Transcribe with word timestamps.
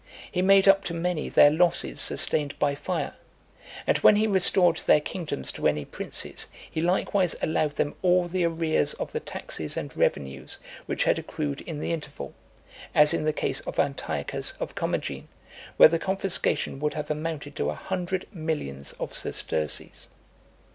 He 0.31 0.41
made 0.41 0.67
up 0.67 0.83
to 0.85 0.95
many 0.95 1.29
their 1.29 1.51
losses 1.51 2.01
sustained 2.01 2.57
by 2.57 2.73
fire; 2.73 3.13
and 3.85 3.99
when 3.99 4.15
he 4.15 4.25
restored 4.25 4.77
their 4.77 4.99
kingdoms 4.99 5.51
to 5.51 5.67
any 5.67 5.85
princes, 5.85 6.47
he 6.71 6.81
likewise 6.81 7.35
allowed 7.39 7.73
them 7.73 7.93
all 8.01 8.27
the 8.27 8.43
arrears 8.43 8.95
of 8.95 9.11
the 9.11 9.19
taxes 9.19 9.77
and 9.77 9.95
revenues 9.95 10.57
which 10.87 11.03
had 11.03 11.19
accrued 11.19 11.61
in 11.61 11.77
the 11.79 11.93
interval; 11.93 12.33
as 12.95 13.13
in 13.13 13.25
the 13.25 13.31
case 13.31 13.59
of 13.59 13.77
Antiochus 13.77 14.55
of 14.59 14.73
Comagene, 14.73 15.27
where 15.77 15.89
the 15.89 15.99
confiscation 15.99 16.79
would 16.79 16.95
have 16.95 17.11
amounted 17.11 17.55
to 17.57 17.69
a 17.69 17.75
hundred 17.75 18.25
millions 18.33 18.93
of 18.93 19.13
sesterces. 19.13 20.09